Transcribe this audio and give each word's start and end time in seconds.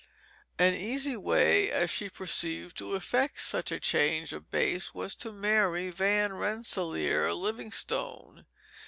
An 0.57 0.73
easy 0.73 1.15
way, 1.15 1.69
as 1.69 1.91
she 1.91 2.09
perceived, 2.09 2.75
to 2.77 2.95
effect 2.95 3.39
such 3.39 3.71
a 3.71 3.79
change 3.79 4.33
of 4.33 4.49
base 4.49 4.95
was 4.95 5.13
to 5.17 5.31
marry 5.31 5.91
Van 5.91 6.33
Rensselaer 6.33 7.31
Livingstone. 7.35 8.47